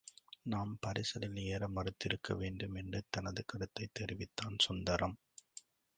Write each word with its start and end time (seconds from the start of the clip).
நாம் 0.43 0.77
பரிசலில் 0.81 1.35
ஏற 1.35 1.67
மறுத்திருக்க 1.67 2.35
வேண்டும் 2.35 2.75
என்று 2.75 3.03
தனது 3.09 3.43
கருத்தைத் 3.45 3.93
தெரிவித்தான் 3.93 4.55
சுந்தரம். 4.59 5.17